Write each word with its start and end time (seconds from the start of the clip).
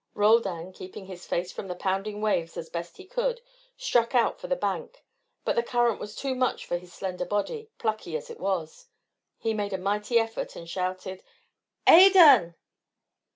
Roldan, 0.15 0.73
keeping 0.73 1.05
his 1.05 1.27
face 1.27 1.51
from 1.51 1.67
the 1.67 1.75
pounding 1.75 2.21
waves 2.21 2.57
as 2.57 2.71
best 2.71 2.97
he 2.97 3.05
could, 3.05 3.39
struck 3.77 4.15
out 4.15 4.39
for 4.39 4.47
the 4.47 4.55
bank. 4.55 5.03
But 5.45 5.55
the 5.55 5.61
current 5.61 5.99
was 5.99 6.15
too 6.15 6.33
much 6.33 6.65
for 6.65 6.75
his 6.79 6.91
slender 6.91 7.23
body, 7.23 7.69
plucky 7.77 8.17
as 8.17 8.31
it 8.31 8.39
was. 8.39 8.87
He 9.37 9.53
made 9.53 9.73
a 9.73 9.77
mighty 9.77 10.17
effort 10.17 10.55
and 10.55 10.67
shouted, 10.67 11.21
"Adan!" 11.87 12.55